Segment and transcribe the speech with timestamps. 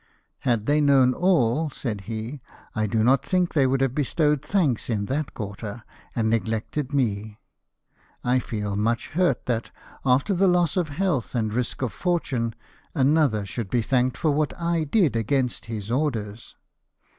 [0.49, 2.41] "Had they known all," said he,"
[2.75, 5.83] I do not think they would have bestowed thanks in that quarter,
[6.15, 7.37] and neglected me.
[8.23, 9.69] I feel much hurt that,
[10.03, 12.55] after the loss of health and risk of fortune,
[12.95, 16.55] another should be thanked for what I did against his orders.